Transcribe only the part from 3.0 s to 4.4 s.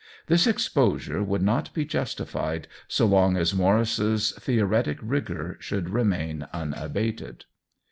long as Maurice's